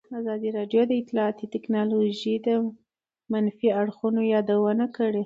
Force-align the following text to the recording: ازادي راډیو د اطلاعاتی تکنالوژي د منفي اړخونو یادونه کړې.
ازادي 0.19 0.49
راډیو 0.57 0.81
د 0.87 0.91
اطلاعاتی 1.01 1.45
تکنالوژي 1.55 2.35
د 2.45 2.49
منفي 3.31 3.69
اړخونو 3.81 4.21
یادونه 4.35 4.85
کړې. 4.95 5.19